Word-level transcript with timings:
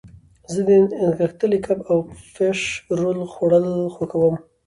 زه 0.51 0.61
د 0.67 0.71
نغښتلي 1.07 1.59
کب 1.65 1.79
او 1.91 1.97
فش 2.33 2.59
رول 2.99 3.19
خوړل 3.33 3.67
خوښوم. 3.93 4.35